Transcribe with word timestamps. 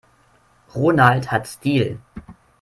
Ronald 0.73 1.29
hat 1.31 1.45
Stil. 1.45 1.99